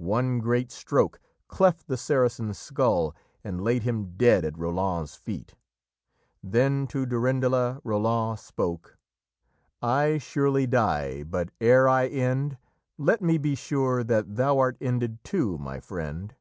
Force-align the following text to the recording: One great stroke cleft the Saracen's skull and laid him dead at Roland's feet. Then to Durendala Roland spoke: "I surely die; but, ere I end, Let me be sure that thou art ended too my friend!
One 0.00 0.38
great 0.38 0.72
stroke 0.72 1.20
cleft 1.46 1.88
the 1.88 1.98
Saracen's 1.98 2.56
skull 2.56 3.14
and 3.44 3.60
laid 3.60 3.82
him 3.82 4.14
dead 4.16 4.42
at 4.42 4.56
Roland's 4.56 5.14
feet. 5.14 5.56
Then 6.42 6.86
to 6.86 7.04
Durendala 7.04 7.82
Roland 7.84 8.38
spoke: 8.38 8.96
"I 9.82 10.16
surely 10.16 10.66
die; 10.66 11.22
but, 11.22 11.50
ere 11.60 11.86
I 11.86 12.06
end, 12.06 12.56
Let 12.96 13.20
me 13.20 13.36
be 13.36 13.54
sure 13.54 14.02
that 14.04 14.36
thou 14.36 14.58
art 14.58 14.78
ended 14.80 15.22
too 15.22 15.58
my 15.58 15.80
friend! 15.80 16.34